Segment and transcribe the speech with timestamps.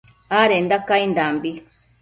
[0.39, 1.51] adenda caindambi